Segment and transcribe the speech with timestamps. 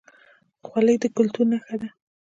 [0.65, 1.89] خولۍ د کلتور نښه ده